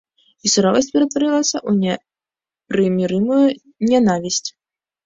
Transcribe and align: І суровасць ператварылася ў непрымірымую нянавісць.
І 0.47 0.51
суровасць 0.53 0.87
ператварылася 0.95 1.57
ў 1.61 1.71
непрымірымую 1.83 3.47
нянавісць. 3.93 4.45